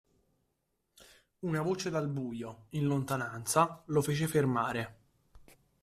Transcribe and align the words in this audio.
Una 1.41 1.61
voce 1.61 1.91
dal 1.91 2.07
buio, 2.09 2.65
in 2.69 2.87
lontananza, 2.87 3.83
lo 3.85 4.01
fece 4.01 4.25
fermare. 4.27 4.97